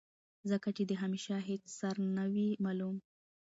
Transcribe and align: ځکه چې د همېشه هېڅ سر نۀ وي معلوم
ځکه 0.51 0.69
چې 0.75 0.83
د 0.89 0.91
همېشه 1.01 1.35
هېڅ 1.47 1.63
سر 1.79 1.95
نۀ 2.15 2.25
وي 2.33 2.49
معلوم 2.63 2.97